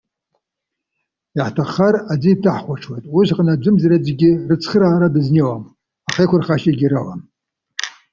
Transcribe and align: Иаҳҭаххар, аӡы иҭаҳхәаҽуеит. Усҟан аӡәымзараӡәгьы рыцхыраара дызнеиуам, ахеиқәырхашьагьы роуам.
Иаҳҭаххар, 1.37 1.95
аӡы 2.13 2.29
иҭаҳхәаҽуеит. 2.33 3.05
Усҟан 3.17 3.47
аӡәымзараӡәгьы 3.53 4.31
рыцхыраара 4.49 5.13
дызнеиуам, 5.13 5.63
ахеиқәырхашьагьы 6.07 6.87
роуам. 6.91 7.21